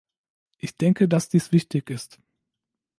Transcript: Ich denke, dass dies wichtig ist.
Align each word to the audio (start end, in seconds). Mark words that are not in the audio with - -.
Ich 0.57 0.75
denke, 0.77 1.07
dass 1.07 1.29
dies 1.29 1.51
wichtig 1.51 1.91
ist. 1.91 2.17